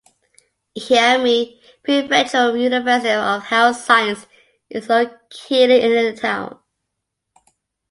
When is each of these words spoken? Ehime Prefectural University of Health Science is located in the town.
Ehime 0.75 1.61
Prefectural 1.87 2.59
University 2.59 3.11
of 3.13 3.43
Health 3.43 3.75
Science 3.77 4.25
is 4.67 4.89
located 4.89 5.83
in 5.83 6.15
the 6.15 6.19
town. 6.19 6.57